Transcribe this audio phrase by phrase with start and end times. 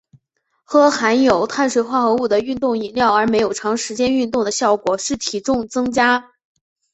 [0.63, 6.31] 喝含有碳水化合物的运动饮料而没有长时间运动的效果是体重增加。